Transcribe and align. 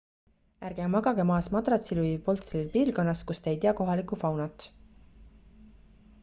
ärge 0.67 0.85
magage 0.93 1.25
maas 1.31 1.49
madratsil 1.55 2.01
või 2.05 2.13
polstril 2.29 2.71
piirkonnas 2.77 3.23
kus 3.33 3.43
te 3.45 3.53
ei 3.57 3.61
tea 3.67 3.75
kohalikku 3.81 4.19
faunat 4.23 4.67